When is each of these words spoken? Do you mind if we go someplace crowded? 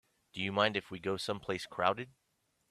Do 0.33 0.41
you 0.41 0.51
mind 0.51 0.75
if 0.75 0.89
we 0.89 0.97
go 0.97 1.15
someplace 1.15 1.67
crowded? 1.67 2.09